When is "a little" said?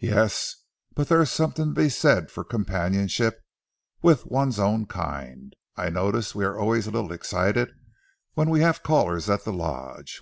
6.86-7.10